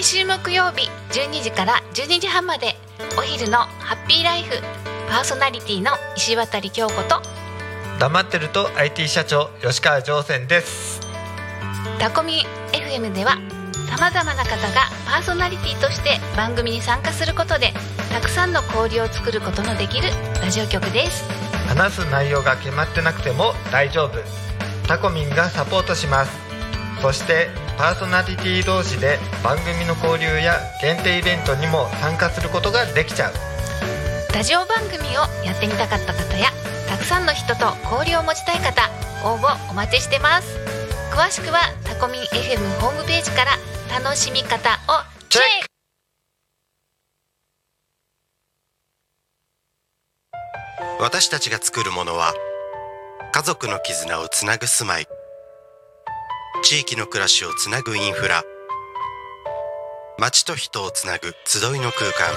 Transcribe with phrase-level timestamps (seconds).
[0.00, 2.74] 毎週木曜日12時から12時半まで
[3.18, 4.58] お昼のハッピーライフ
[5.10, 7.20] パーソナリティの石渡京子と
[7.98, 11.00] 黙ってると IT 社長吉川上泉です。
[11.98, 13.36] タコミ FM では
[13.90, 17.74] さまざまな方がパーソナリティとして番組に参加することで
[18.10, 20.08] たくさんの交流を作ることのできる
[20.40, 21.28] ラジオ局です。
[21.68, 24.18] 話す内容が決まってなくても大丈夫。
[24.88, 26.32] タコミンがサポートします。
[27.02, 27.48] そして
[27.80, 33.32] パーソナリティ同士で番組の交流や限定イベントにも参加することができちゃう。
[34.34, 36.50] ラジオ番組をやってみたかった方や
[36.90, 38.82] たくさんの人と交流を持ちたい方
[39.24, 40.58] 応募お待ちしてます。
[41.10, 43.52] 詳しくはタコミン FM ホームページから
[43.98, 45.44] 楽しみ方をチェッ
[50.82, 51.02] ク。
[51.02, 52.34] 私たちが作るものは
[53.32, 55.06] 家族の絆をつなぐ住まい
[56.62, 58.42] 地域の暮らしをつなぐインフラ。
[60.18, 62.34] 街と人をつなぐ集いの空間。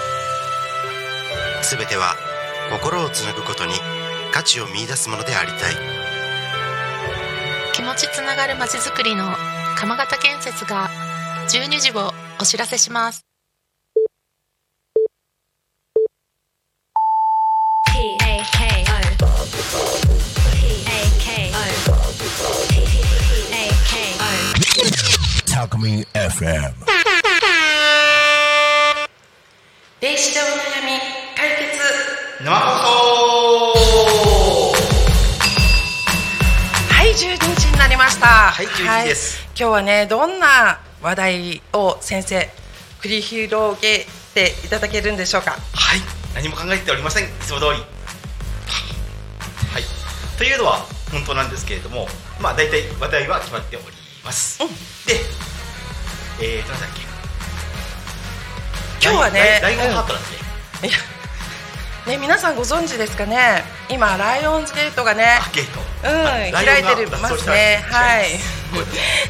[1.62, 2.16] すべては
[2.72, 3.74] 心をつなぐことに
[4.32, 5.76] 価値を見出すものでありたい。
[7.74, 9.26] 気持ちつながるまちづくりの
[9.76, 10.90] 鎌形建設が
[11.50, 13.26] 12時をお知らせします。
[25.64, 26.74] タコミン FM
[30.02, 31.00] 電子でお悩み
[31.38, 31.80] 解決。
[32.44, 34.74] 生放送。
[36.90, 38.28] はい12時になりました。
[38.28, 39.48] はい12時です。
[39.58, 42.50] 今日はねどんな話題を先生
[43.02, 45.52] 繰り広げていただけるんでしょうか？
[45.52, 45.58] は
[45.96, 46.02] い。
[46.36, 47.24] 何も考えておりません。
[47.24, 47.70] いつも通り。
[47.70, 47.78] は
[49.80, 49.84] い。
[50.38, 52.10] というのは本当なんですけれども
[52.42, 53.86] まあ大体話題は決まっており
[54.26, 54.70] ます、うん。
[54.70, 54.76] で
[56.42, 57.04] えーと何だっけ。
[59.06, 60.22] 今日はねライオンハートだっ
[60.82, 60.98] け、いや
[62.08, 63.64] ね皆さんご存知ですかね。
[63.90, 65.26] 今ライオンズゲートがね
[66.04, 67.50] うん開いてる脱ます。
[67.50, 68.40] ねはい。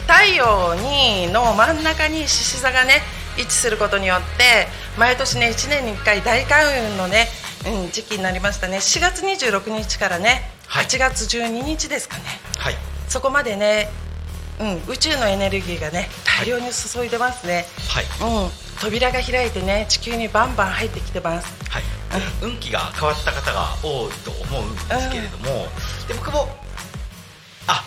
[0.07, 3.01] 太陽にの真ん中に獅子座がね
[3.37, 7.27] 位置することによって毎年ね1年に1回大開運のね、
[7.65, 8.77] うん、時期になりましたね。
[8.77, 10.85] 4月26日からねはい。
[10.85, 12.23] 8月12日ですかね、
[12.57, 12.75] はい。
[13.07, 13.89] そこまでね、
[14.59, 16.09] うん、宇宙のエネルギーがね
[16.39, 18.05] 大量に注いでますね、はい。
[18.05, 21.53] うん、扉が開いてね地球にバンバン入ってきてます。
[21.69, 21.83] はい、
[22.41, 25.67] 運気が変わった方が多いと思うんですけれども、
[26.07, 26.47] で僕も
[27.67, 27.83] あ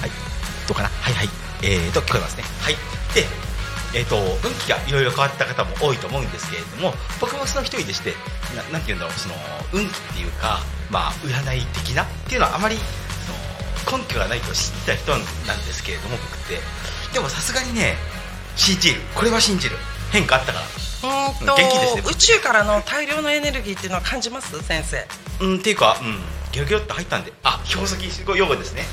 [0.00, 0.10] はい。
[0.66, 0.88] どうかな？
[0.88, 1.28] はいはい。
[1.62, 2.44] えーと聞こえますね。
[2.60, 2.74] はい。
[3.14, 3.26] で
[3.94, 8.14] えー、と運気がいろいろ変わった方も多いと思うんですけれども僕もその一人でして
[8.56, 9.34] ななんて言うんだろうその
[9.70, 10.60] 運気っていうか、
[10.90, 12.76] まあ、占い的なっていうのはあまり
[13.90, 16.60] 根拠がないと知った人なんですけれども僕って。
[17.12, 17.96] でもさすがにね
[18.56, 19.00] 信じる。
[19.14, 19.76] これは信じる。
[20.10, 20.64] 変化あったから。
[20.64, 25.06] うーんと元気ですね宇宙からの大量のエネルギーっていうのは感じます先生。
[25.40, 26.18] うん、っていうか、うん、
[26.52, 28.84] ギョギョっと入ったんで、あ、標識用語ですね。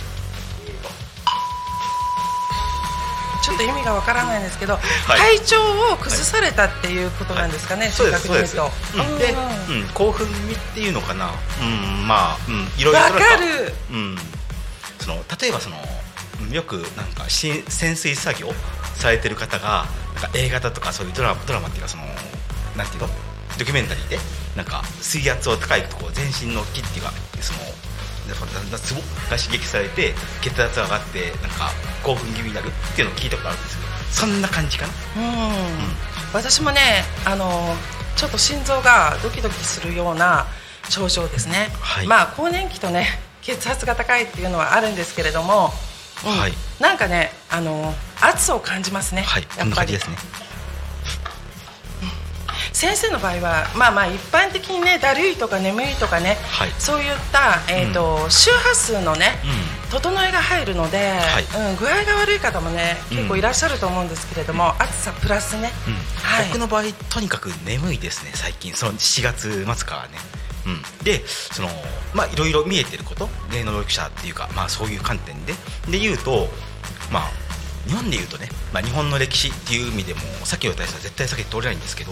[3.41, 4.77] ちょっと意味がわからないんですけど、い。
[5.07, 5.61] 体調
[5.93, 9.05] を崩されたっていうことなんですかね、正そうです、確に言う。
[9.07, 9.13] と。
[9.13, 9.35] うん、で、
[9.81, 11.31] うん、興奮味っていうのかな。
[11.61, 13.73] うん、まあ、うん、いろいろわかる。
[13.91, 14.17] うん、
[14.99, 15.77] その例えばその
[16.41, 18.51] うんよくなんかし潜水作業
[18.95, 22.03] されてる方がなんか映画だとかそういうドラマドラマっていうかその
[22.77, 23.09] なんていうの？
[23.57, 24.17] ドキュメンタリーで
[24.55, 27.11] なんか水圧を高いとこう全身の筋っていうか
[27.41, 27.59] その
[28.29, 31.71] だんだんツボが刺激されて血圧が上がってなんか
[32.03, 34.93] 興奮気味になるっていうのを聞いたことあるんですけどそんな感じかな。
[34.93, 35.63] うん、
[36.33, 36.79] 私もね、
[37.25, 37.75] あの
[38.15, 40.45] ちょっと心臓がドキドキするような
[40.89, 41.69] 症状ですね。
[41.81, 42.07] はい。
[42.07, 43.07] まあ更年期とね、
[43.41, 45.71] 血圧が高いっていうのはあるんですけれども、
[46.25, 46.37] うん。
[46.37, 46.53] はい。
[46.79, 49.21] なんかね、あの圧を感じますね。
[49.21, 49.93] はい、こやっぱり。
[49.93, 50.17] ですね。
[52.73, 56.69] 先生の場合はまあまあ一般的にねだるいとか眠いとかね、はい。
[56.77, 59.39] そういったえっ、と、周波数のね、
[59.75, 61.13] う整えが入るので、
[61.71, 65.93] うん、具合が悪い方もね結構いらっしゃると思うんですけれども、暑さプラスね、うん。
[65.93, 66.47] はい。
[66.47, 68.73] 僕の場合とにかく眠いですね最近。
[68.73, 70.17] その7月末からね、
[70.65, 71.69] うん、でその
[72.13, 75.53] まあいろいろ見えてること霊能力者っていうかまあそういう観点で。
[75.89, 76.47] で言うと
[77.11, 77.23] まあ
[77.87, 82.11] 日本で言うとね、まあ、日本の歴史っていう意味でもさっきの大佐は絶対避けて通れないんですけど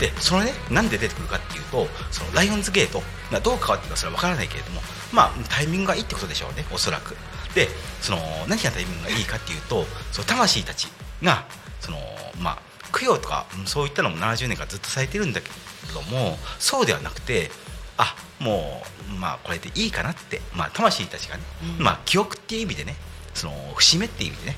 [0.00, 4.80] でそのねなんで出てくるかっていうとそのライオンズゲートがどう変わっていくかそれは分からないけれども
[5.12, 7.16] まあタイミングがいいってことでしょうねおそらく。
[7.54, 7.68] で
[8.00, 8.18] その
[8.48, 10.88] 何がタイミングがいいかっていうとその魂たち
[11.22, 11.44] が
[11.80, 11.98] その
[12.40, 12.58] まあ
[12.98, 15.48] 供養とかうんそういったのも70年からずっとされてるんだけ
[15.92, 17.50] どもそうではなくて
[17.98, 21.42] あもうまあこれでいいかなって、まあ、魂たちがね、
[21.78, 22.96] まあ、記憶っていう意味でね
[23.34, 24.56] その節目っていう意味でね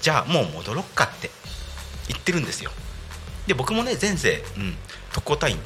[0.00, 1.30] じゃあもう戻ろっかって
[2.08, 2.70] 行ってるんですよ。
[3.46, 4.76] で僕もね前世、うん、
[5.12, 5.58] 特攻隊員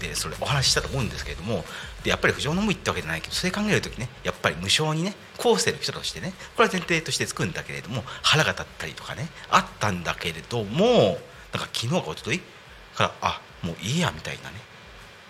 [0.00, 1.64] でそれお話ししたと思うんですけれども
[2.02, 11.18] でやっぱり不浄の無為ってわけじゃないけどそれ考える時ねやっぱり無償にね後世の人としてねこれは前提としてつくんだけれども腹が立ったりとかねあったんだけれども
[11.52, 12.40] なんか昨日か一昨日
[12.94, 14.56] からあもういいやみたいなね。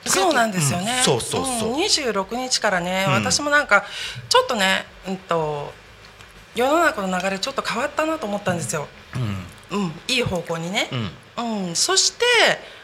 [0.07, 1.71] そうなんですよね、うんそうそうそう。
[1.71, 3.15] うん、26日からね、うん。
[3.15, 3.87] 私もなんか
[4.29, 5.73] ちょっとね、うん、と
[6.55, 8.87] 世の中の流れちょっと変わったなと思ったんですよ、
[9.73, 9.79] うん。
[9.79, 10.89] うん、いい方向にね、
[11.37, 11.67] うん。
[11.69, 12.25] うん、そして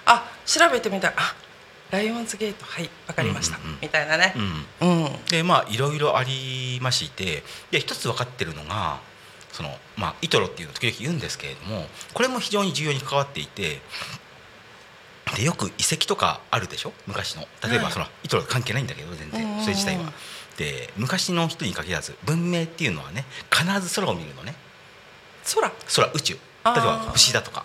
[0.06, 1.34] あ調べてみたらあ
[1.90, 2.64] ライオンズゲート。
[2.64, 2.90] はい。
[3.06, 3.78] わかりました、うんうんうん。
[3.82, 4.34] みたいなね。
[4.80, 5.04] う、ん。
[5.04, 5.24] うん。
[5.26, 9.00] でまあいろいろありましてで一つ分かってるのが
[9.52, 13.80] そのまあイトロっていうのを時々言うんですけれどもこれも非常に重要に関わっていて
[15.36, 16.92] でよく遺跡とかあるでしょ？
[17.06, 17.42] 昔の。
[17.68, 17.92] 例えばはい。
[17.92, 19.64] そのイトロと関係ないんだけど全うんうんうん
[20.60, 20.86] 然それ自体は。
[20.86, 24.54] で昔の人に限らず文明っていうのはね必ず空を見るのね。
[25.54, 25.70] 空？
[25.94, 26.34] 空宇宙。
[26.34, 27.64] 例えば星だとか。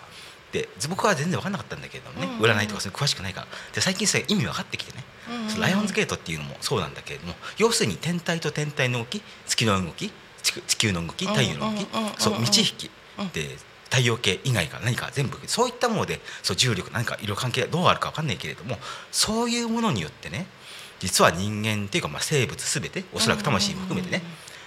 [0.52, 2.32] で僕は全然分かんなかったんだけれどもね、うん。
[2.38, 3.46] うん占いとかそういう詳しくないから。
[3.74, 5.50] で最近それ意味分かってきてね、うんうん。
[5.50, 10.10] そのライオンズゲートっていうのもそうなんだけれども要するに天体と天体の動き月の動き
[10.42, 11.86] 地球の動き太陽の動き
[12.18, 13.28] そう満ち引きうん。
[13.30, 13.56] で
[13.90, 18.78] 太陽系以外から何か全部そういったものでそう重力何かいろいろ関係がどうあるか分かんないけれども
[19.12, 20.46] そういうものによってね
[21.00, 24.22] 実は人間っていうかまあ生物全ておそらく魂も含めてね。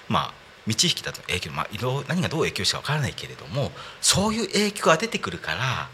[0.08, 0.34] まあ
[0.68, 1.68] 満ち引きだと影響、まあ、
[2.08, 3.72] 何がどう影響したか分からないけれども
[4.02, 5.90] そういう影響が出てくるから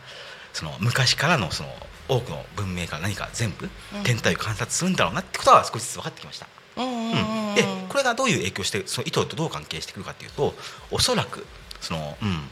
[0.52, 1.70] その昔からのその
[2.10, 3.70] 多くの文明から何か全部
[4.04, 6.48] 天体を観察するんだろうなってことは少しずつ分かってきました。
[6.78, 10.54] うんでこれがどういう影響してその糸とどう関係してくるかというと
[10.92, 11.46] おそらく
[11.80, 12.50] その、うん、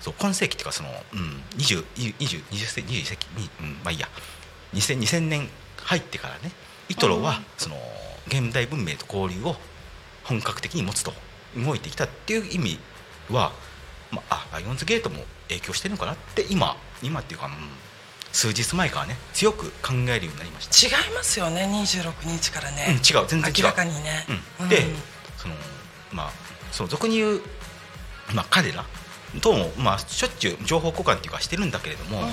[0.00, 4.08] そう今世紀っていうかその、うん、20, 20, 20世紀20世紀に、うん、まあいいや。
[4.74, 5.48] 2000, 2000年
[5.82, 6.52] 入ってからね
[6.88, 7.76] イトロはその
[8.28, 9.56] 現代文明と交流を
[10.24, 11.12] 本格的に持つと
[11.56, 12.78] 動いてきたっていう意味
[13.30, 13.52] は、
[14.10, 17.52] まあ、あライオンズゲートも影響してるのかなって今今っていうか、うん、
[18.32, 20.96] 数日前からね強く考えるようになりました。
[20.96, 23.62] 違いますよね26日からうん、ね、違う全然違う。
[23.62, 24.26] 明らかにね、
[24.60, 24.82] うん、で、
[25.36, 25.54] その
[26.12, 26.30] まあ
[26.72, 27.40] その俗に言う、
[28.34, 28.84] まあ、彼ら
[29.40, 32.24] とも、まあ、しょっちゅう情報交換っていうかしてるんだけれども、うん。
[32.24, 32.32] うん。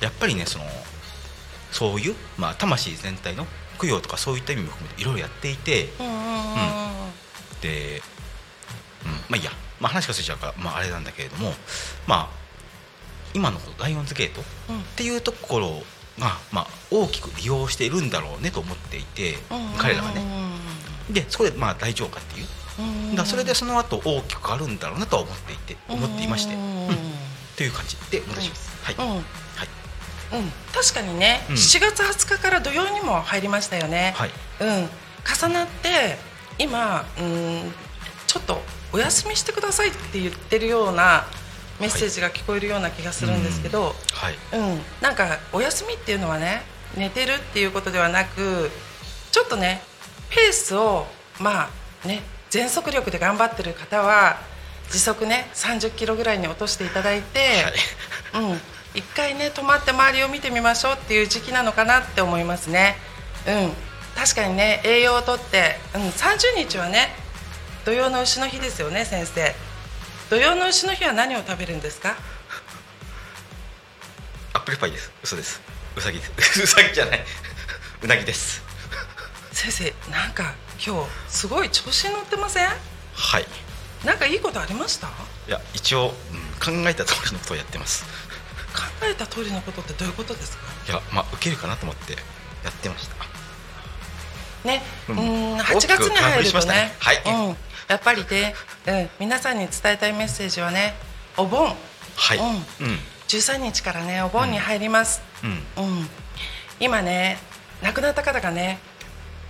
[0.00, 0.64] やっぱりねその
[1.72, 3.46] そういう、まあ、魂全体の
[3.80, 8.02] 供養とかそういった意味も含めていろいろやっていてうんで、
[9.04, 11.52] うん、まあいいや、まあ、話がついちゃうから、まあ、あれなんだけれども
[12.06, 12.46] まあ
[13.34, 14.40] 今のライオンズゲート
[14.70, 15.68] うんっていうところ
[16.18, 19.34] が、まあ、大きく利用しているんだろうねと思っていて、
[19.76, 20.22] 彼らがね。
[21.10, 22.46] でそこでまあ大丈夫かっていう。
[22.78, 26.96] うんだそれでその後大きく変わるんだろうなとは思っていて思っていまして、ううんん
[27.56, 27.96] という感じ。
[28.10, 28.70] で戻します。
[28.82, 28.94] はい、
[30.72, 31.54] 確かにね、うん。
[31.54, 34.30] 7月20日から土曜にも入りましたよね、はい、
[34.60, 34.88] うん、
[35.48, 36.16] 重なって
[36.58, 37.72] 今、うん、
[38.26, 38.60] ちょっと
[38.92, 41.24] お休みしてくださいって言ってるような
[41.80, 44.80] メッセージが聞こえるような気がするんですけど、はい、うん。
[45.00, 46.62] なんかお休みっていうのはね
[46.96, 48.70] 寝てるっていうことではなく
[49.32, 49.82] ちょっとね
[50.30, 51.06] ペースを
[51.40, 51.68] ま
[52.04, 54.38] あね全速力で頑張ってる方は
[54.90, 57.64] 時速ね30キロぐらいに落としていただいて、
[58.34, 58.58] うん、
[58.96, 62.96] 一回ね止まって周りを見てみましょうっていう時期なのかなって思いますね。
[63.46, 63.72] うん、
[64.14, 67.10] 確かにね栄養をとって、うん、30日はね
[67.84, 69.54] 土曜の牛の日ですよね先生。
[70.30, 72.16] 土曜の牛の日は何を食べるんですか？
[74.54, 75.12] アップルパイです。
[75.22, 75.60] 嘘です。
[75.96, 76.62] うさぎです。
[76.64, 77.24] うさぎじゃない。
[78.02, 78.62] うなぎです。
[79.52, 80.54] 先生なんか
[80.84, 82.68] 今日すごい調子に乗ってません？
[83.14, 83.46] はい。
[84.04, 85.06] なんかいいことありました？
[85.08, 85.12] 考
[85.48, 88.04] いや一応、うん、考えた通りのことをやってます。
[89.02, 90.64] えた通りのことってどういうことですか？
[90.88, 92.12] いやまあ受けるかなと思って
[92.64, 93.16] やってました。
[94.68, 95.18] ね、ううん
[95.56, 98.54] ん、8月に入るとね、はいうん、やっぱりね、
[98.86, 100.94] うん、皆さんに伝えたいメッセージはね、
[101.36, 101.76] お盆、
[102.16, 102.38] はい。
[102.38, 102.50] うんう
[102.90, 102.98] ん。
[103.28, 105.22] 13日からね、お盆に入ります。
[105.44, 105.50] うん。
[105.84, 106.08] うん、
[106.80, 107.38] 今ね、
[107.82, 108.78] 亡くなった方がね、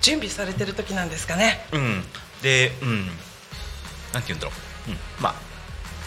[0.02, 1.64] 準備されてる時なんですかね。
[1.72, 2.04] うん、
[2.42, 3.06] で、うん、
[4.12, 4.52] なんて言うんだろ
[4.88, 5.34] う、うん、まあ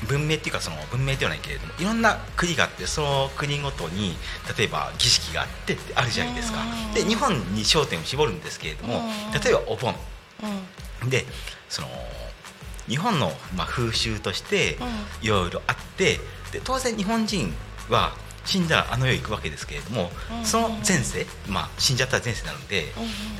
[0.07, 4.15] 文明っていうかその文明ではないけれどもいろんな国があってその国ごとに
[4.57, 6.59] 例えば儀式があってってあるじゃないですか。
[6.61, 6.93] うん。
[6.93, 9.41] で日本に焦点を絞るんですけれどもうん。
[9.41, 9.93] 例えばお盆。
[11.01, 11.25] うん、で
[11.67, 11.87] その
[12.87, 15.25] 日本のまあ風習としてうん。
[15.25, 16.19] いろいろあって
[16.51, 17.53] で当然日本人
[17.89, 18.13] は
[18.45, 20.45] 死んだらあの世行くわけですけれどもうん。
[20.45, 22.85] その前世、まあ、死んじゃったら前世なので、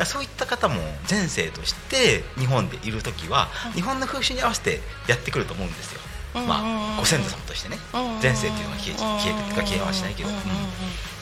[0.06, 0.76] そういった方も
[1.10, 6.09] 前世として日本でいる時は日本の風習に合わせてやってくると思うんですよ、うん
[6.48, 7.78] まあ、ご先祖様としてね
[8.22, 10.42] 前世っていうのは消え消えてるか消えはしないけど、うんうん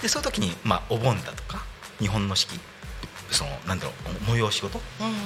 [0.02, 1.66] でそういう時に、まあ、お盆だとか
[2.00, 2.60] 日本の四季
[3.32, 3.92] そのなんだろ
[4.30, 4.80] う催し事、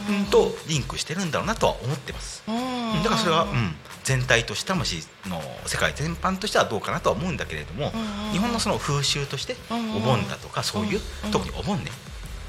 [0.10, 2.44] うんうんとリンクしてるんだろうなとは思ってます。
[2.48, 7.92] うんだからそれは、うん、全体として魂の世界全般としてはどうかなとは思うんだけれども、
[8.32, 11.00] 日本のその風習としてお盆だとかそういう、
[11.32, 11.92] 特にお盆ね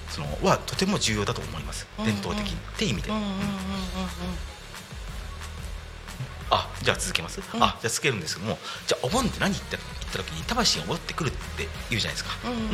[0.08, 3.16] そのはとても重要だと思います、伝統的にっていう意味で、うん
[6.52, 7.62] あじゃあ続けます、うん。
[7.62, 11.38] あじゃあ続けるんですけどもじゃあお盆って何言った言った時に魂が戻ってくるって
[11.88, 12.68] 言うじゃないですか、うんうんうん。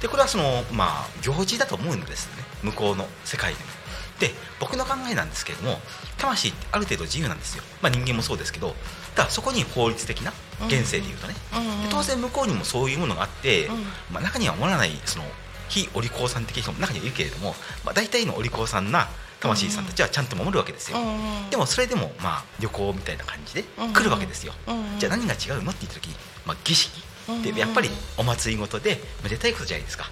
[0.00, 2.44] でこれはそのまあ行事だと思うんですね。
[2.62, 3.70] 向こうの世界でも。
[4.18, 5.80] で僕の考えなんですけれども
[6.18, 8.74] 魂ってある程度自由なんですよ、まあ、人間もそうですけど。
[9.14, 10.32] だからそこに法律的な
[10.66, 13.74] 現世でいうとね、うん当然向こうにもそういうものがあって、うん。
[14.12, 15.24] まあ、中には思わないその
[15.68, 19.08] 非お利口さん的な人も中にはいるけれども、まあ、大体のお利口さんな
[19.40, 21.50] 魂さんたちはちゃんと守るわけですよ、うんうん。
[21.50, 24.98] でもそれでもまあ旅行みたいな感じでうん来るわけですよ、うんうん。
[24.98, 25.70] じゃあ何が違うの？
[25.70, 26.14] って言った時に、
[26.46, 27.02] まあ、儀式。
[27.42, 30.04] でやっぱりお祭りごとでめでたいことじゃないですか。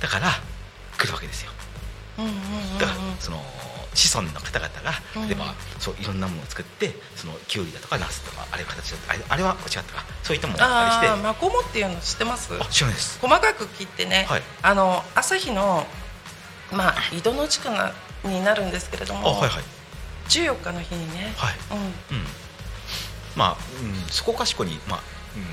[0.00, 0.28] だから
[0.96, 1.50] 来るわけですよ。
[2.78, 3.42] だからその
[3.92, 5.28] 子孫の方々がうん。
[5.28, 11.22] 例えばそういろんなものを作ってそのきゅうりだとかナスとかあれ形だとかあれは違ったかそういったものをあったりして。
[11.22, 12.54] マコモっていうの知ってます？
[12.54, 13.18] あ知らないです。
[13.20, 14.42] 細かく切ってね、はい。
[14.62, 15.86] あの朝日の
[16.72, 17.92] まあ井戸の地区な
[18.24, 19.62] になるんですけれども、あはいはい。
[20.28, 21.54] 14日の日にね、はい。
[21.70, 22.16] うん。
[22.18, 22.24] うん。
[23.36, 25.00] まあ、うん、そこかしこに、まあ
[25.36, 25.44] うん、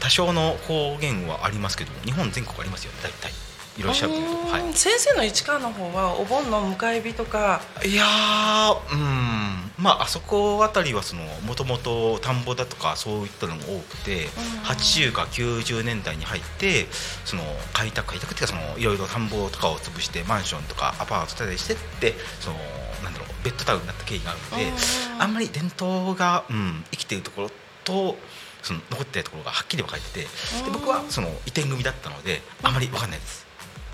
[0.00, 3.32] 多少の方言はありますけども日本全国ありますよ大体。
[3.78, 7.60] いらっしゃるというと、はうーん先生の市川の方はお盆の迎え火とか。
[7.84, 9.39] い、いやーうん
[9.80, 14.26] まああそこあたりはそのもともと田んぼだとかそういったのが多くて、
[14.64, 16.86] 80か90年代に入って
[17.24, 22.56] その開拓開拓っていうかそのいろいろ田んぼとかを潰してマンションとかアパート建てたりしてってその
[23.02, 25.22] なんだろうベッドタウンになった経緯があるので、うん。
[25.22, 27.50] あんまり伝統が、うん、生きているところ
[27.84, 28.16] と
[28.62, 30.26] その残っているところがはっきり分かれててで
[30.66, 30.72] うん。
[30.72, 33.46] 僕はその移転組だったのであまり分かんないです。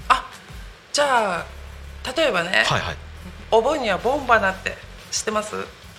[0.08, 0.28] あ
[0.92, 1.46] じゃあ
[2.16, 2.96] 例えばね、はいはい。
[3.50, 5.54] お盆にはボンバナって知ってます？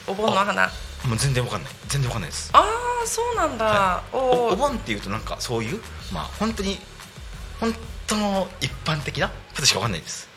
[0.08, 0.64] お盆の花。
[0.64, 0.72] あ
[1.08, 1.72] もう全然分かんない。
[1.88, 2.50] 全然分かんないです。
[2.54, 4.16] あーそうなんだ、はい。
[4.16, 5.82] おお盆っていうとなんかそういう
[6.14, 6.80] まあ本当に
[7.60, 7.74] 本
[8.08, 10.28] 当の一般的なことしか分かんないです。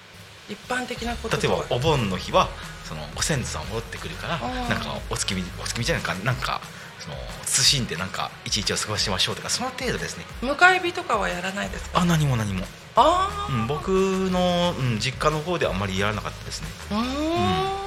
[0.48, 2.48] 一般的なこと例えばお盆の日は
[2.84, 6.32] そのご先祖さん戻ってくるからうんなんかお月見お月見じゃないかな。
[6.32, 6.60] んか
[6.98, 7.14] その
[7.46, 10.24] 謹んでなんか一日を過ごしましょうとかその程度ですね。
[10.42, 12.00] 迎え火とかはやらないですか？
[12.00, 16.68] あ何も何も、あうん、僕の、うん、実家の方ではあんまりやらなかったですね。
[16.90, 17.79] あうーん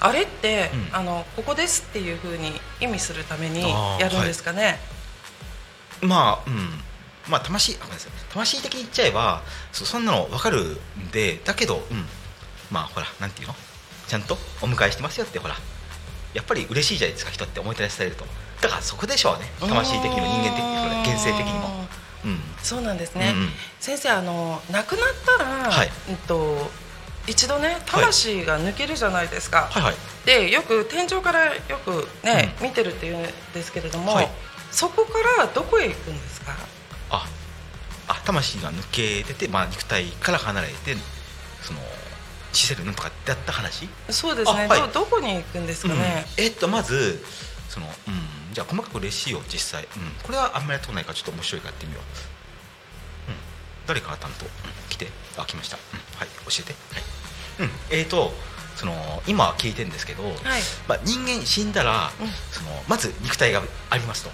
[0.00, 0.96] あれって、うん。
[0.96, 3.62] あのここですっていうふうに意味するために
[3.98, 4.78] やるんですかね、
[6.02, 6.70] まあうん。
[7.28, 7.86] まあ魂あ
[8.32, 12.04] 魂的に言っちゃえばそそんなの分かるんでだけどうん。
[12.70, 13.54] まあほらなんていうの？
[14.06, 15.54] ちゃんとお迎えしてますよってほら。
[16.34, 18.26] やっぱり嬉しいじゃないですか人って思い出されると。
[18.60, 19.50] だからそこでしょうね。
[19.60, 21.86] 魂的にも人間的にも現世的にも。
[22.24, 22.40] うん。
[22.62, 23.48] そうなんですね、うんうん。
[23.80, 25.04] 先生あの亡くなっ
[25.38, 25.90] たら、はい。
[26.10, 26.70] うんと
[27.28, 29.94] 一度ね魂が抜けるじゃないですか、はいはい。
[30.24, 34.28] でよく天井からよくね、見てるっていうんですけれども、はい。
[34.70, 36.52] そこからどこへ行くんですか？
[37.10, 37.26] あ
[38.08, 40.94] あ魂が抜けてて、まあ、肉体から離れて
[41.62, 41.80] その
[42.52, 43.88] 死せるなんとかってやった話？
[44.10, 44.80] そうですね、あはい。
[44.80, 46.44] どどこに行くんですかね、うん。
[46.44, 47.22] えっとまず
[47.68, 49.88] その、うん、じゃあ細かく嬉しいよ実際、うん、
[50.22, 52.02] これはあんまりやったことないからちょっと面白いからやってみよう、
[53.30, 53.36] うん、
[53.86, 54.50] 誰かが担当、うん、
[54.88, 55.08] 来て。
[55.36, 56.28] あ来ました、うん、はい。
[56.48, 56.72] 教えて。
[56.92, 57.17] はい、うん、
[57.90, 58.32] えっ、と
[58.76, 58.92] その
[59.26, 60.34] 今聞いてるんですけど、はい。
[60.86, 62.28] まあ、人間死んだら、うん。
[62.52, 64.30] そのまず肉体がありますと。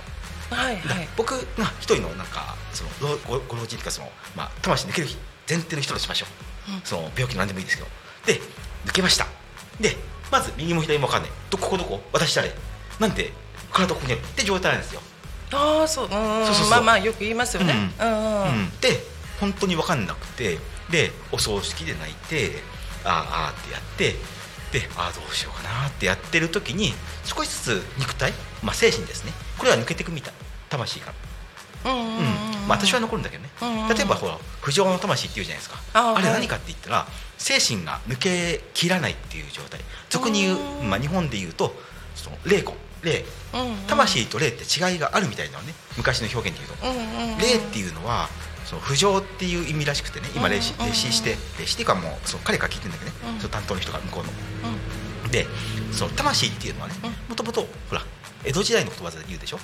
[0.55, 5.09] はいだはい僕が一人のなんかそのごごご老人というかその、まあ、魂抜ける
[5.49, 6.27] 前提の人としましょ
[6.69, 6.81] う、うん。
[6.83, 7.89] その病気の何でもいいですけど。
[8.27, 8.41] で
[8.87, 9.27] 抜けました。
[9.81, 9.97] で
[10.31, 11.31] まず右も左も分かんない。
[11.51, 12.01] どここどこ？
[12.13, 12.53] 私誰
[13.01, 13.33] なんで
[13.73, 15.01] 体ここにあるって状態なんですよ、
[15.53, 16.09] ああそう。
[16.09, 16.71] そうそうそう。
[16.71, 17.75] まあまあよく言いますよね。
[17.99, 18.43] うん。
[18.43, 19.01] うんで
[19.41, 20.59] 本当に分かんなくて。
[20.91, 22.63] でお葬式で泣いて
[23.05, 23.13] あー
[23.47, 24.17] あーってやって
[24.73, 26.93] でああどうしようかなってやってる時に
[27.25, 28.33] 少しずつ肉体、
[28.63, 29.33] まあ、精神ですね。
[29.59, 30.35] これは抜けていくみたい。
[30.69, 31.13] 魂が
[31.85, 32.25] うんうん
[32.67, 33.51] まあ、私は残るんだけどね、
[33.95, 35.79] 例えばほら不浄の魂っていうじゃないですか。
[35.93, 37.07] あれ何かって言ったら
[37.37, 39.81] 精神が抜けきらないっていう状態。
[40.09, 40.89] 俗に言う、うん。
[40.89, 41.75] まあ、日本で言うと
[42.15, 43.25] その霊魂霊。
[43.87, 45.75] 魂と霊って違いがあるみたいなのね。
[45.99, 48.31] 昔の表現で言うと、霊っていうのは
[48.65, 50.91] その不浄っていう意味らしくてね今霊視うんうんうん。
[50.91, 53.41] 霊視して霊視っていうかもうその彼から聞いてるんだけどね、うん。
[53.41, 54.31] その担当の人が向こうの。
[55.25, 55.31] うん。
[55.31, 55.47] で
[55.93, 57.11] その魂っていうのはねうん。
[57.31, 58.03] もともとほら
[58.45, 59.59] 江戸時代のことわざで言うでしょ？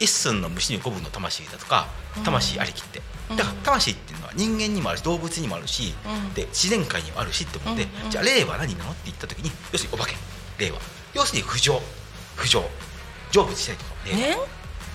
[0.00, 1.86] 一寸の虫に五分の魂だとか
[2.24, 3.36] 魂ありきって、うん。
[3.36, 6.34] だから魂っていうのは人間にもあるし動物にもあるし、うん。
[6.34, 10.16] で自然界にもあるしって思って、じゃあ霊は何なのって言った時に要するにお化け
[10.58, 10.78] 霊は。
[11.14, 11.80] 要するに不浄。
[12.34, 12.64] 不浄。
[13.30, 13.84] 成仏したいと。
[13.84, 14.36] か霊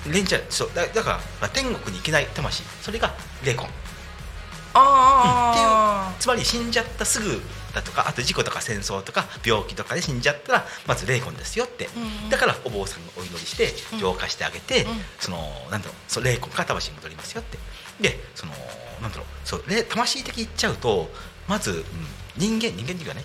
[0.05, 2.63] ね霊じゃそうだだから、まあ、天国に行けない魂。
[2.81, 3.69] それが霊魂。
[3.69, 3.72] っ
[4.72, 7.41] ていうああつまり死んじゃったすぐ
[7.74, 11.89] だとかあと事故とか戦争とか病気とかで死んじゃったらまず霊魂ですよって、
[12.29, 14.86] だからお坊さんがお祈りして浄化してあげて、
[15.19, 15.38] その
[15.72, 17.58] なんだろうその霊魂が魂に戻りますよって。
[18.00, 18.53] でその
[19.01, 21.10] なんだろうそう霊魂的に言っちゃうと
[21.48, 21.86] まず、うん
[22.38, 23.24] 人間人間っていうかね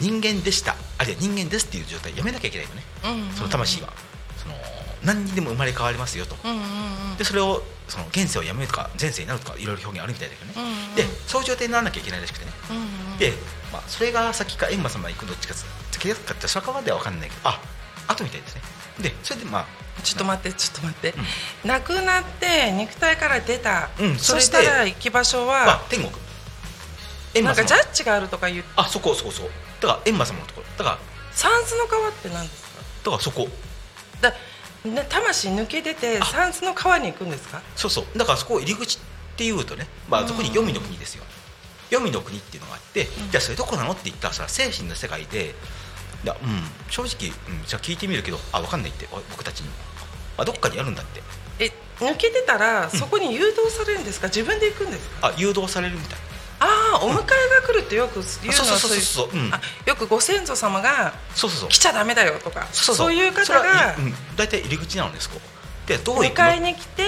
[0.00, 0.74] 人間でした。
[0.98, 2.82] あるいは人間ですっていう状態やめなきゃいけないよね、
[3.36, 3.92] その魂は
[5.04, 6.36] 何にでも生まれ変わりますよと、
[7.18, 12.52] でそれをその現世をやめるとか前世になるとかいろいろ表現あるみたいだけどね、でそういう状態にならなきゃいけないらしくてね、
[13.18, 13.32] で、
[13.72, 15.54] まあ、それが先か閻魔様行くどっちか
[15.90, 17.60] 先だかってそこまでは分かんないけどあ
[18.08, 18.62] 後みたいですね。
[19.00, 19.66] でそれでまあ
[20.02, 21.14] ちょっと待ってちょっと待って、
[21.64, 26.10] 亡くなって肉体から出た、うんそしたら行き場所まはあ、天国。
[27.34, 30.66] 閻なんかジャッジがあるとか言うあそこそこそうだから閻魔様のところ。
[30.78, 30.98] だから
[31.32, 32.82] 三途の川って何ですか？
[33.04, 33.48] だからそこ。
[34.20, 34.36] だね、
[34.82, 37.60] 魂抜け出て三途の川に行くんですか？
[37.76, 38.18] そうそう。
[38.18, 39.00] だからそこを入り口っ
[39.36, 41.24] ていうとね、まあ、そこに黄泉の国ですよ。
[41.90, 45.54] 黄泉の国っていうのがあって、じゃあそれどこなのって言ったらそれは精神の世界で
[46.24, 49.06] いや、うん、正直、うん、じゃあ聞いてみるけどあ分かんないって。
[49.12, 49.68] お僕たちに。
[49.68, 49.74] も
[50.38, 51.22] あどっかにあるんだって。
[51.58, 55.28] え抜けてたらそこに誘導されるんですか、自分で行くんですか？
[55.28, 56.18] あ誘導されるみたい
[56.60, 57.26] ああお迎えが
[57.66, 59.50] 来るってよく言うのはそうそうそうそうう
[59.86, 61.68] よくご先祖様がそうそうそう。
[61.70, 65.36] 来ちゃダメだよとかそういう方それはがうん、大体入り口なのですこ。
[65.38, 67.02] うでどう迎えに来て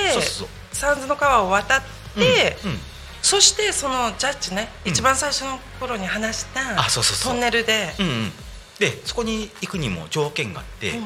[0.72, 1.80] 三途の川を渡っ
[2.14, 2.78] て、うんうん。
[3.22, 4.90] そしてそのジャッジね、うん。
[4.90, 7.32] 一番最初の頃に話したあそうそうそう。
[7.32, 8.32] トンネルで、うんうん、
[8.80, 11.04] でそこに行くにも条件があって、うん。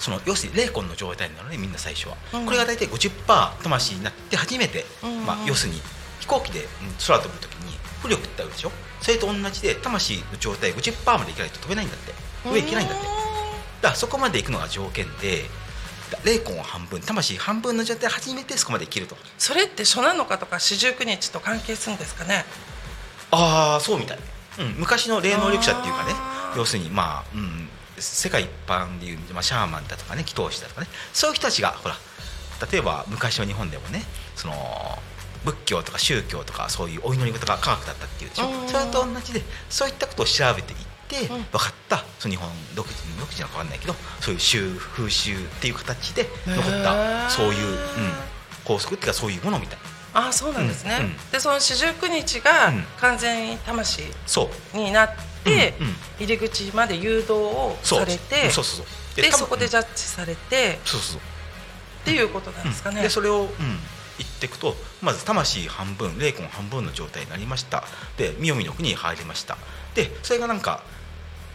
[0.00, 2.46] その要するに霊魂の状態なのねみんな最初は、うん。
[2.46, 5.26] これが大体50%魂になって初めて、うん。
[5.26, 5.80] まあ、要するに
[6.28, 6.68] 飛行機でうん
[7.06, 8.72] 空飛ぶ時に浮力ってあるでしょ？
[9.00, 12.12] それと同じで魂の状態50%までいかないと飛べないんだって。
[12.44, 13.04] 上行けないんだって。
[13.06, 15.44] だからそこまで行くのが条件で
[16.12, 19.16] だ霊魂は半分魂半分の状態で初めてそこまで生きると。
[19.38, 22.44] それって初七日とか四十九日と関係するんですかね？
[23.30, 24.18] ああそうみたい、
[24.60, 26.12] うん、昔の霊能力者っていうかね。
[26.56, 27.68] 要するにまあ、うん、
[27.98, 30.88] 世界一般でいう、まあ、シャーマンだとかね祈祷師だとかね。
[31.12, 31.96] そういう人たちがほら
[32.70, 34.02] 例えば昔の日本でもね
[34.36, 34.54] その
[35.44, 41.42] 仏教とか宗教とかそういうお祈り事が科学だったっていうでしょうんそれと同じでそういったことを調べていってうん。
[41.44, 42.04] 分かった。
[42.18, 46.92] その日本独自独自なのか分かんないけどそういう習風習っていう形で残っへた。
[47.26, 47.78] ーそういう、うん、
[48.64, 49.78] 法則っていうかそういうものみたい
[50.14, 51.06] ああそうなんですね、うん。
[51.06, 51.16] うん。
[51.32, 52.84] でその四十九日がうん。
[52.98, 54.02] 完全に魂
[54.74, 55.10] になっ
[55.44, 55.86] て、うん。
[55.86, 55.94] うん。
[56.18, 58.64] 入り口まで誘導をされてそう。
[58.64, 58.86] そうそう
[59.22, 61.20] でそこでジャッジされて、そうそうそう。
[62.02, 63.48] っていうことなんですかね、でそれを、
[64.18, 67.84] うん、言っていくとまず魂半分霊魂半分の状態になりました。
[68.16, 69.56] で御代の国に入りました。
[69.94, 70.82] でそれがなんか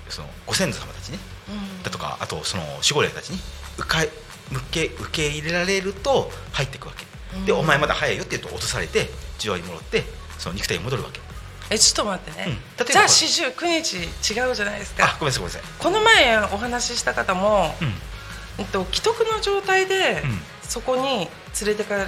[0.10, 1.84] そのご先祖様たちねうん。
[1.84, 3.40] だとかあとその守護霊たちに
[3.78, 7.06] 受け受け受け入れられると入っていくわけ。
[7.46, 7.60] で、うん。
[7.60, 10.04] お前まだ早いよって言うと落とされて地上に戻って
[10.38, 11.20] その肉体に戻るわけ。
[11.70, 12.54] えちょっと待ってね、うん。
[12.54, 15.62] 例えばじゃあ四十九日違うじゃないですあかごめんなさいごめんなさい。
[15.80, 17.94] この前お話しした方も、うん。
[18.60, 20.40] えっと、既得の状態で、うん。
[20.62, 21.28] そこに
[21.62, 22.06] 連れてかれ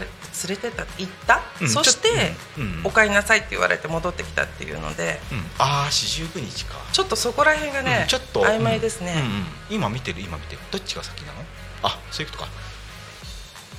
[0.47, 2.09] 連れてった行った、うんそして、
[2.57, 2.87] うんうん。
[2.87, 5.19] お帰りなさいって言われて戻ってきたっていうので。
[5.31, 6.75] うん、ああ四十九日か。
[6.91, 9.45] ちょっとそこら辺がね、うんちょっと曖昧ですね、うんうん。
[9.69, 10.21] 今見てる？
[10.21, 10.61] 今見てる。
[10.71, 11.39] どっちが先なの？
[11.83, 12.49] あそういうことか。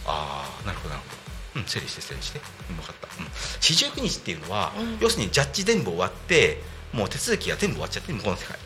[0.07, 1.09] ああなるほどなるほ
[1.57, 1.61] ど。
[1.61, 2.41] うん整理して整理して。
[2.71, 3.09] うん分かった。
[3.23, 3.27] うん。
[3.61, 4.99] 四十九日っていうのは、うん。
[5.01, 8.59] 要するにジャッジ全部終わってもう手続きが全部終わっちゃって向こうの世界。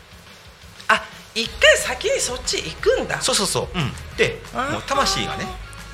[0.89, 3.21] あ一回先にそっち行くんだ。
[3.21, 5.45] そうそうそう、うん、でもう魂がね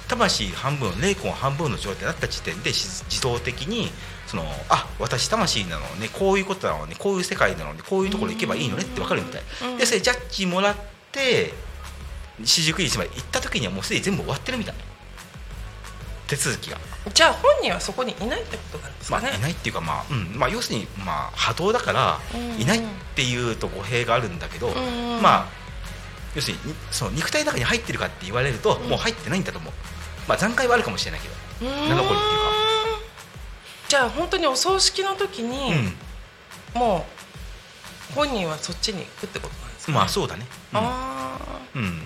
[0.07, 3.89] 魂半分霊魂半分の状態になった時点でし自動的に
[4.25, 9.41] そのあ私魂なのねこういうことなのねこういう世界なのねこういうところ行けばいいのねって分かるみたい
[9.71, 9.77] うん。
[9.77, 10.75] でそれジャッジもらっ
[11.11, 11.53] て
[12.43, 14.75] 四十九日まで行った時にはもうすでに全部終わってるみたい
[16.27, 16.77] 手続きが、
[17.13, 20.37] じゃあ本人はそこにいないってことなんですまあ、かね、いないっていうか、まあうん。
[20.37, 22.61] まあ、要するに、まあ、波動だからうん。
[22.61, 22.81] いないっ
[23.15, 25.21] ていうと語弊があるんだけど、ん。
[25.21, 25.47] まあ
[26.35, 29.73] 要するににその肉体の中に入ってるかって言われると、もう入ってないんだと思う、
[30.27, 32.17] まあ、残骸はあるかもしれないけど、残りっていうか。
[33.87, 35.73] じゃあ本当にお葬式の時に、
[36.73, 37.05] も
[38.11, 40.79] う本人はそっちに行くってことなんですか、うん、まあそうだね、うん。
[40.79, 41.39] あ
[41.75, 42.01] うん、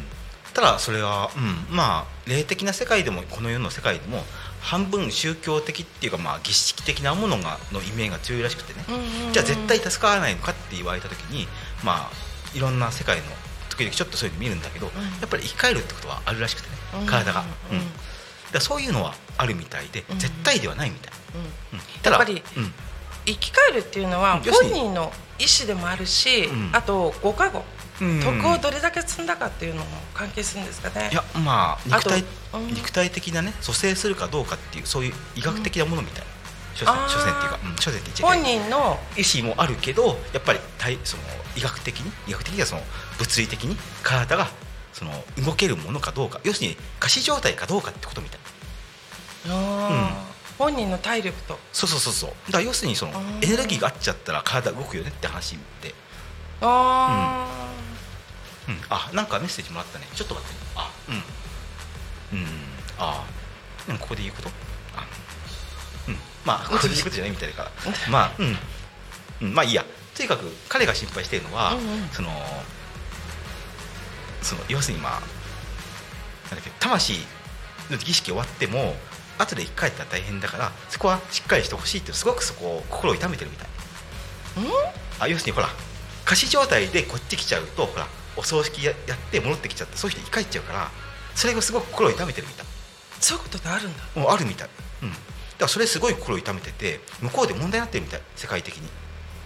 [0.53, 4.23] ただそれは、うん、まあ霊的な世界でもこの世の世界でも
[4.59, 8.85] 半分宗教的っていうかまあ儀式的なものがのイメージが強いらしくてね、
[9.31, 11.47] じゃあ絶対助からないのかって言われた時に
[11.83, 12.11] まあ
[12.53, 13.23] いろんな世界の
[13.71, 14.91] 時々ちょっとそういうの見るんだけど、や
[15.25, 17.05] っぱり生き返るってことはあるらしくてねうん。
[17.07, 17.77] 体が、うん。
[17.77, 17.85] うん。
[18.51, 20.19] だそういうのはあるみたいで、うん。
[20.19, 21.13] 絶対ではないみたい、
[21.71, 21.77] うん。
[21.79, 21.85] うん。
[22.03, 22.73] ただやっぱりうん。
[23.25, 26.69] 生き返るっていうのは本人の意思でもあるし、うん。
[26.73, 27.63] あとご加護、
[28.01, 28.19] うん。
[28.19, 31.09] 徳をどれだけ積んだかっていうのも関係するんですかね。
[31.11, 32.67] いやまあ肉体うん。
[32.67, 36.27] 肉体的なね蘇生するかどうかっていうそういう医学的なものみたい、所
[36.79, 37.09] 詮あー。
[37.09, 41.23] 所詮っていうか、うん、所詮って本人の意思もあるけどやっぱり体その
[41.55, 42.81] 医学的に医学的にはその
[43.19, 44.49] 物理的に体が
[44.93, 45.11] その
[45.45, 48.39] 動けるものかどうか要するに仮死状態かどうかってことみたい
[49.49, 50.31] あー。
[50.57, 51.57] 本人の体力と。
[51.73, 52.29] そうそうそうそう。
[52.47, 53.45] だから要するにそのー。
[53.45, 55.95] エネルギーがあっちゃったら体動くよねって話で、
[56.61, 57.47] あ
[58.67, 60.05] うん、あなんかメッセージもらったね。
[60.13, 60.53] ちょっと待って。
[60.53, 62.39] ねあうん。
[62.39, 62.47] うん。
[62.99, 63.25] あ
[63.89, 64.49] うんここで言うこと？
[64.49, 64.55] あうん
[66.45, 67.71] まあここで言うことじゃないみたいだから
[68.09, 68.57] まあうん、
[69.41, 69.85] うん、まあいいや。
[70.15, 72.07] とにかく彼が心配しているのは、うんうん。
[72.09, 72.29] その
[74.41, 77.13] その要するにまあなんだっけ魂
[77.89, 78.95] の儀式終わっても
[79.37, 83.67] 後で生き返ったら大変だからそこはしっかりしてほしいってすごくそこを心を痛めてるみたい。
[85.19, 85.69] あ要するにほら
[86.25, 90.91] 仮死状態でこっち来ちゃうとほらお葬式ややって戻ってきちゃってそういう人生き返っちゃうから
[91.35, 92.65] それがすごく心を痛めてるみたい。
[93.19, 94.03] そういうことってあるんだ。
[94.15, 94.69] もうあるみたい、
[95.03, 95.17] うん、だ
[95.61, 98.89] からそれすごい心を痛めてて向こうで問題になってるみたい世界的に。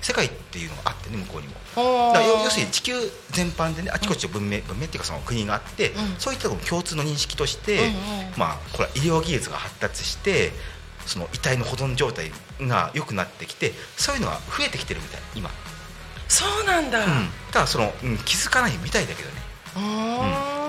[0.02, 1.56] 世界っていうのがあってね向こうにも。
[1.76, 2.94] 要要するに地球
[3.32, 5.96] 全般でねあちこち文明、文明っていうかその国があって、うん。
[6.20, 7.94] そういったのも共通の認識として、うんうん
[8.38, 10.52] まあこれは医療技術が発達して
[11.08, 15.50] その遺体の保存状態が良くなってきてそういうのが増えてきてるみたい今、
[16.28, 17.04] そうなんだ。
[17.04, 19.36] うん、ただその、うん、気づかないみたいだけどね、
[19.76, 19.82] うう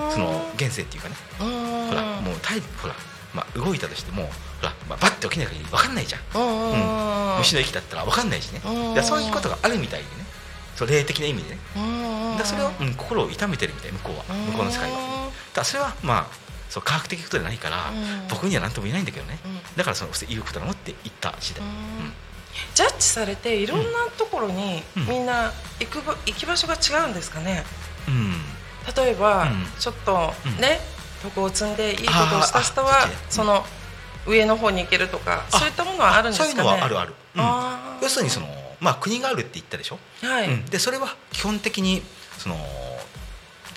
[0.09, 0.11] ん。
[0.13, 1.15] その現世っていうかね。
[1.41, 2.95] うんほらもう体ほら、
[3.33, 4.29] まあ、動いたとしてもほ
[4.63, 6.21] ら、まあ、バッて起きない限り分かんないじゃん。
[6.41, 7.37] うん。
[7.39, 8.61] 虫の息だったら分かんないしね。
[9.03, 10.25] そういうことがあるみたいでね。
[10.75, 11.57] そう霊的な意味でね。
[12.37, 14.23] だそれを、うん、心を痛めてるみたい向こうは。
[14.51, 14.97] 向こうの世界は。
[14.99, 15.17] うん
[15.53, 16.27] だそれはまあ
[16.69, 18.27] そう科学的なことじゃないから、うん。
[18.27, 19.59] 僕には何とも言えないんだけどね、うん。
[19.75, 21.71] だからその言うことなのって言った次第、うん。
[21.71, 22.13] うん。
[22.75, 23.85] ジャッジされていろんな
[24.17, 25.07] ところにうん。
[25.07, 27.63] みんな行くば行き場所が違うんですかね。
[28.07, 28.33] うん。
[28.95, 29.65] 例えば、うん。
[29.79, 30.61] ちょっとうん。
[30.61, 30.79] ね
[31.23, 33.63] 徳を積んでいいことをした人はその
[34.25, 36.51] 上の方に行けるとかあそういったものはあるんですかね。
[36.51, 38.03] そういうのはあるある、うん。
[38.03, 38.47] 要するにその、
[38.79, 42.01] まあ、国があるって言ったでしょ、はい、うん、でそれは基本的に
[42.37, 42.55] その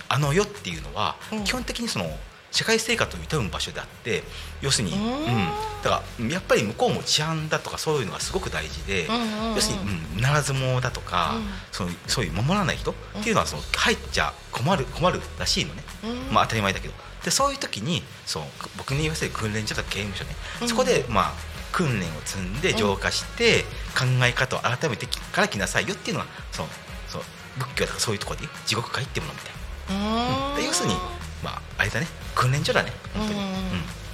[0.09, 1.45] あの世っていうのは、うん。
[1.45, 2.07] 基本的にその
[2.51, 4.23] 社会生活を営む場所であって
[4.61, 5.03] 要するに、ううん。
[5.03, 5.49] ん
[5.83, 9.55] だからやっぱり向こうも治安だとかそういうのがすごく大事で、うんうんうん。
[9.55, 9.85] 要するに、
[10.17, 11.45] うん、ならず者だとか、うん。
[11.73, 16.35] そういうそういう守らない人っていうのはその入っちゃ困る困るらしいのね、うん。
[16.35, 16.95] まあ、当たり前だけど。
[17.25, 18.43] でそういう時にそう
[18.79, 20.31] 僕に言わせる訓練所とか刑務所ね、
[20.63, 20.69] うん。
[20.69, 21.33] そこでまあ
[21.71, 23.63] 訓練を積んで浄化して、
[23.97, 26.67] 考え方を改めてから来なさいよっていうのがそう
[27.09, 27.23] そう
[27.59, 30.57] 仏教とかそういうところで地獄界ってものみたいな、うーん。
[30.57, 30.97] で要するに
[31.43, 32.93] まああれだね訓練所だね。
[33.15, 33.41] 本当に。
[33.41, 33.47] うん。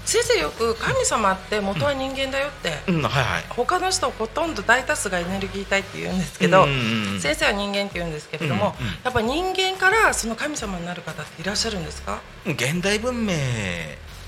[0.05, 3.45] 先生よく神様って元は人間だよって、うん、うんはいはい。
[3.49, 7.21] 他の人ほとんど大多数がエネルギー体って言うんですけど、うんうんうん。
[7.21, 12.21] 先生は人間って言うんですけれども、うんうんやっぱ人間からその神様になる方っていらっしゃるんですか？
[12.47, 13.33] 現代文明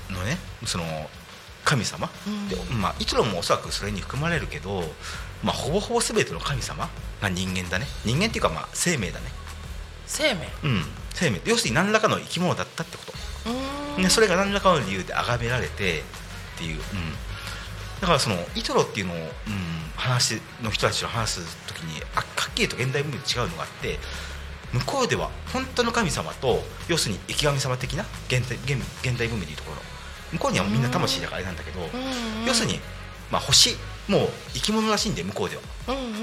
[0.09, 0.83] のねその
[1.63, 2.49] 神様、うん。
[2.49, 4.83] でまあイトロもおそらくそれに含まれるけど、
[5.43, 6.89] まあ、ほぼほぼ全ての神様
[7.21, 7.85] が人間だね。
[8.03, 9.27] 人間っていうかまあ生命だね
[10.09, 10.47] 生命。
[10.63, 10.83] うん。
[11.13, 11.41] 生命。
[11.45, 13.13] 要するに何らかの生き物だったってこと、
[13.49, 14.03] うーん。
[14.03, 16.03] ね、それが何らかの理由で崇められてっ
[16.57, 16.81] ていう、うん、
[18.01, 19.23] だからそのイトロっていうのを、うん、
[19.95, 23.99] 話の人たちと話す時にあはっきりと現代文明と違うのがあって
[24.73, 29.81] 向こうでは本当の神様と要するに生き神様的な現代現現代文明でいうところ。
[30.31, 31.79] 向こうにはみんな魂だからあれなんだけど、
[32.45, 32.79] 要するに、
[33.31, 33.75] まあ、星
[34.07, 35.61] もう生き物らしいんで向こうでは。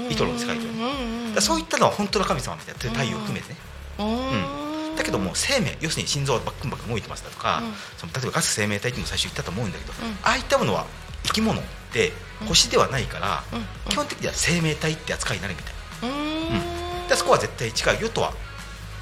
[0.09, 1.35] イトロの世界とうんうんうん。
[1.35, 3.59] らそういったのは本当の神様みたいな太陽を含めてね、
[3.99, 4.95] うーん。
[4.95, 7.73] だけども生命要するに心臓がバックンバックン動いてますだとか、うん。
[7.97, 10.11] その例えばガス生命体っていうのも最初言ったと思うんだけど、うん。
[10.23, 10.85] ああいったものは
[11.23, 12.11] 生き物って
[12.47, 13.43] 星ではないから、
[13.89, 15.73] 基本的には生命体って扱いになるみたい、
[16.09, 17.07] うーん。
[17.07, 18.33] でそこは絶対違うよとは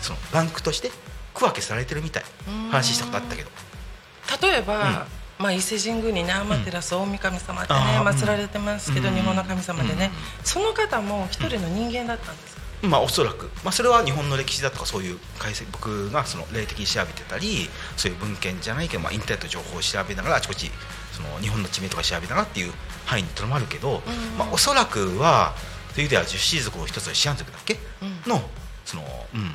[0.01, 0.91] そのランクとして
[1.33, 2.23] 区分けされてるみたい。
[2.47, 3.49] うん話したことあったけど。
[4.41, 5.05] 例えば、
[5.37, 9.15] まあ、伊勢神宮にね天照大神神様ってね、祀られてますけど、うん。
[9.15, 10.45] 日本の神様でね、うん。
[10.45, 20.71] その方も一人の人間だったんですか、まあおそらく、まあ、それは日本の歴史だとかそういう解析僕がその霊的に調べてたりそういう文献じゃないけど、まあ、インターネット情報を調べながらあちこち
[21.11, 22.73] その日本の地名とか調べながらっていう
[23.05, 24.37] 範囲にとどまるけど、うん。
[24.37, 25.53] まあ、おそらくは
[25.93, 28.31] という意味では十七族の一つのシアン族だっけ、うん。
[28.31, 28.41] の
[28.83, 29.51] その、うん、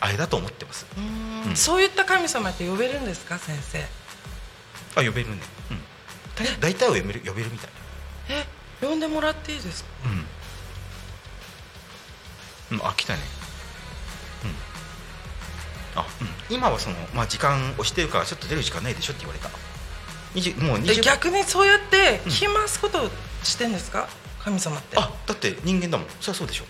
[0.00, 0.86] あれだと思ってます。
[0.96, 1.02] うー
[1.46, 1.50] ん。
[1.50, 1.56] うん。
[1.56, 3.78] そういった神様って呼べるんですか先生？
[5.00, 5.38] あ呼べるね、
[5.70, 5.78] うん、
[6.60, 7.70] 大大体は呼べる呼べるみたい。
[8.28, 8.44] え
[8.86, 9.90] 呼んでもらっていいですか？
[10.04, 10.19] うん、
[12.72, 13.20] うん、あ来たね。
[15.94, 16.00] うん。
[16.00, 19.50] あ、うん、今はその、まあ、時間押してるからちょっと出る時間ないでしょって言われた。
[20.34, 23.10] 20もうえ20逆にそうやって聞き回すことを
[23.42, 24.08] してんですか？
[24.38, 24.96] 神様って。
[24.96, 26.06] あだって人間だもん。
[26.20, 26.64] そりゃそうでしょ、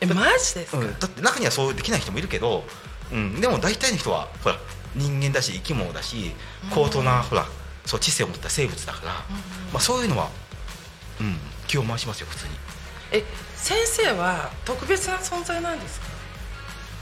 [0.00, 2.64] えマジですか、うん、だって中にはそうできない人もいるけど、
[3.12, 4.56] うん、でも大体の人はほら
[4.96, 6.32] 人間だし生き物だし
[6.74, 7.46] 高等な、ほら
[7.86, 9.12] そう知性を持った生物だから、
[9.72, 10.28] まあ、そういうのは、
[11.20, 11.36] うん、
[11.68, 12.54] 気を回しますよ普通に
[13.12, 13.24] え
[13.56, 16.06] 先生は特別な存在なんですか？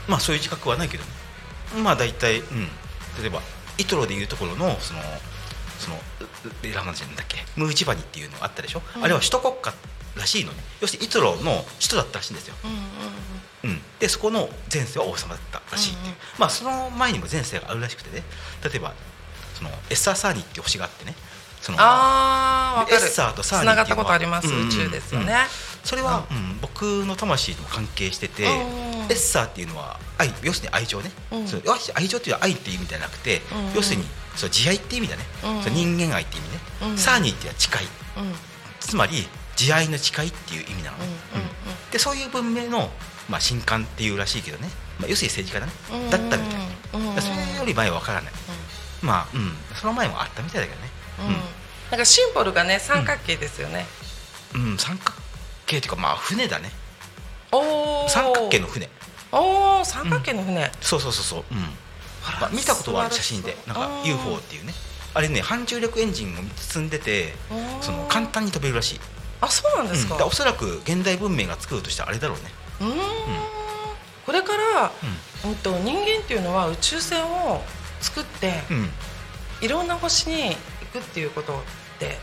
[0.07, 1.09] まあそういう自覚はないけどね。
[1.83, 2.67] まあ大体うん。
[3.21, 3.41] 例えば
[3.77, 5.01] イトロでいうところのその
[5.79, 7.37] そのうラマジンだっけ？
[7.55, 9.03] ムーチバニっていうのがあったでしょ、うん。
[9.03, 9.73] あれは首都国家
[10.17, 12.71] らしいのね要するにイトロの首都だったらしいんですよ、うん
[13.71, 16.17] うんうん、でそこの前世は王様だったらしいっていう、うんうん。
[16.39, 18.23] まあその前にも前世があるらしくてね。
[18.63, 18.93] 例えば
[19.55, 21.13] そのエッサーサーニっていう星があってね。
[21.61, 25.35] そのあエッサーとサーニっていうのはたことあります、宇宙ですよね、
[25.83, 26.59] それは、うん。
[26.61, 31.45] 僕の魂とも関係してて、うんエッサーっていうのは愛要するに愛情ね、うん。
[31.95, 33.73] 愛情っていうのは愛っていう意味じゃなくて、うん。
[33.73, 35.63] 要するにその慈愛っていう意味だね、うん。
[35.63, 36.59] その人間愛っていう意味ね、
[36.91, 36.97] うん。
[36.97, 37.49] サーニーってい。
[37.49, 37.87] うのは誓い
[38.79, 41.05] つまり慈愛の誓いっていう意味なのね、
[41.91, 42.89] でそういう文明の、
[43.29, 45.73] まあ、神官っていうらしいけどね、まあ、要するに政治家だね、
[46.05, 46.09] うん。
[46.09, 46.61] だったみたい、
[46.93, 47.15] うん。
[47.15, 47.21] うん。
[47.21, 48.33] それより前は分からない、
[49.01, 49.51] まあうん。
[49.75, 50.89] その前もあったみたいだけどね。
[51.19, 51.35] うん。
[51.89, 53.85] なんかシンボルがね三角形ですよね、
[54.53, 54.77] うん、うん。
[54.77, 55.17] 三角
[55.69, 56.71] 形っていうかまあ船だね。
[57.51, 58.89] おお三角形の船。
[59.31, 61.59] おお三角形の船、そうそうそうそう、うん。
[62.41, 64.73] まあ、見たことはある写真でなんかうん UFO っていうね。
[65.13, 68.99] あれね反重力エンジンを積んでてうんその簡単に飛べるらしい、
[69.41, 70.23] あそうなんですか、うん。
[70.23, 72.43] おそらく現代文明が作るとしたらあれだろうね。
[72.81, 72.91] うーん。
[74.25, 74.91] これから、
[75.45, 77.63] うん、と人間っていうのは宇宙船を
[78.01, 78.77] 作って、うん。
[78.77, 78.89] うん、
[79.61, 80.55] いろんな星に行
[80.93, 81.55] くっていうことっ
[81.99, 82.17] て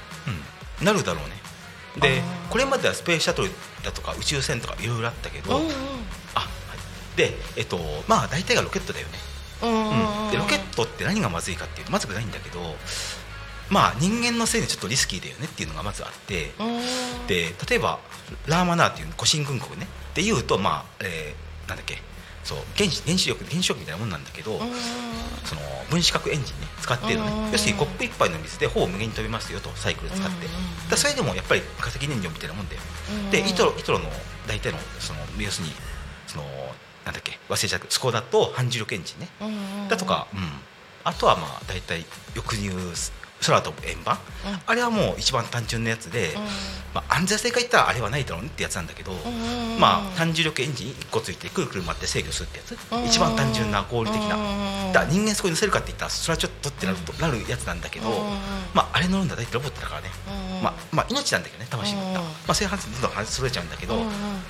[0.80, 1.35] うん、なるだろうね
[2.00, 3.50] でこれまではスペースシャトル
[3.84, 5.70] だとか宇宙船とかいろいろあったけど、うんうん。
[6.34, 6.46] あ、は
[7.14, 7.78] い、でえっと
[8.08, 9.12] まあ大体がロケットだよね、
[9.62, 12.60] うんでロケットって何がまずいかっていうとまずくないんだけど
[13.70, 17.26] まあ人間のせいでちょっとリスキーだよねっていうのがまずあって、うん。
[17.26, 17.98] で例えば
[18.46, 19.86] ラーマナーっていう古神軍国ね。
[20.14, 21.98] でいうとまあ、えーなんだっけ
[22.46, 24.58] そう原子原子力原子力みたいなもんなんだけど、うん。
[25.44, 27.52] その分子核エンジンね使ってるのね、うん。
[27.52, 32.80] 要するにコップ一杯の水でほぼ無限に飛びますよとサイクル使って、うんだそれでもやっぱり化石燃料みたいなもんだよ、
[33.10, 34.04] うんでイトロイトロの
[34.46, 35.74] 大体のその要するに
[36.28, 36.44] その
[37.04, 39.88] なんだっけ忘れちゃったスコダと反重力エンジンね、うん。
[39.88, 40.40] だとか、うん、
[41.02, 42.04] あとはまあ大体
[42.34, 42.70] 翼入
[43.46, 44.18] 空飛ぶ円盤、
[44.66, 46.30] あれはもう一番単純なやつで、
[46.94, 49.16] まあ、安全性から言ったらあれはないだろうねってやつなんだけど、ん
[49.78, 58.14] まあ単重力エンジン1個ついてくるくる回って制御するってやつ、うん一番単純な合理的な、うんだ人間そこに乗せるかって言ったらそれはちょっとってなると、なるやつなんだけど、うん
[58.74, 60.08] まあ、あれ乗るんだ大体ロボットだからね、
[60.56, 64.06] うんまあ、まあ命なんだけどね魂乗った、うんまあ、そういう話どんどん話それちゃうんだけど、うん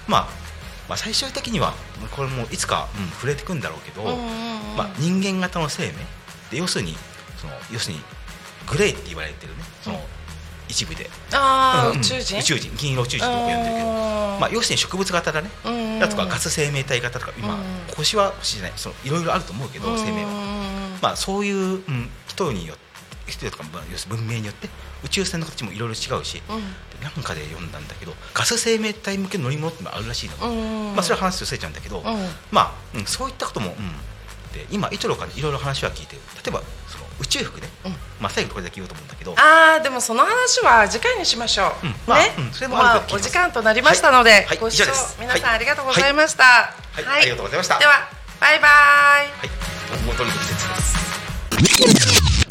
[0.07, 0.29] まあ
[0.89, 1.75] まあ、最終的には
[2.15, 4.57] これもいつか、うん、触れてくんだろうけど、うん。
[4.77, 5.93] まあ、人間型の生命
[6.51, 6.95] で要するに
[7.39, 8.01] その要するに
[8.67, 9.63] グレーって言われてるね。
[9.83, 10.01] その
[10.69, 12.01] 一部で、ああ、うん。
[12.01, 12.39] 宇宙人？
[12.39, 12.73] 宇宙人。
[12.77, 17.61] 銀色宇宙人と僕呼んでるけど、うんまあ、要するに植物型だね、うんだとかガス生命体型とか今、うん
[17.97, 18.73] 星は星じゃない。
[18.77, 22.85] そのいろいろあると思うけど、生命は、まあ、そういう、うん、人によって
[23.33, 24.69] 人とかまあ要するに文明によって
[25.05, 26.61] 宇宙船の形もいろいろ違うし、うん。
[26.99, 32.03] でなんかで読んだんだけどガス生命体向けの乗り物ってあるらしいの、うんまあ、それは話とそれちゃうんだけど、ん。
[32.51, 33.75] まあ、うん、そういったことも、うん、
[34.57, 36.23] で今イトロからいろいろ話は聞いてる。
[36.45, 37.69] 例えばその宇宙服ね、
[38.21, 39.35] まあ、最後これだけ言おうと思うんだけど。
[39.39, 41.95] ああでもその話は次回にしましょう、うん。
[42.07, 42.53] まあね、うん。
[42.53, 43.15] それもあるます。
[43.15, 44.45] お時間となりましたので、はい。
[44.47, 44.59] はい。
[44.59, 44.85] ご視聴
[45.21, 45.55] 皆さんはい。
[45.57, 47.05] ありがとうございました、はい。
[47.07, 47.79] ありがとうございました。
[47.79, 48.09] では
[48.41, 48.71] バイバイ。
[48.71, 49.49] はい、
[50.07, 50.97] 元の季節です。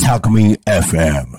[0.03, 1.25] Talk Me FM.